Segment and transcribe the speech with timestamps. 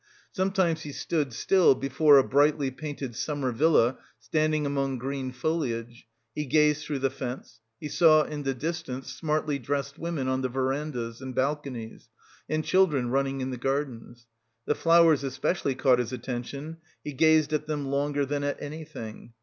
[0.31, 6.47] Sometimes he stood still before a brightly painted summer villa standing among green foliage, he
[6.47, 11.21] gazed through the fence, he saw in the distance smartly dressed women on the verandahs
[11.21, 12.09] and balconies,
[12.49, 14.25] and children running in the gardens.
[14.65, 19.33] The flowers especially caught his attention; he gazed at them longer than at anything.